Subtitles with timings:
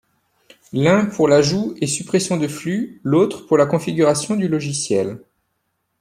[0.73, 5.19] L'un pour l'ajout et suppression de flux, l'autre pour la configuration du logiciel.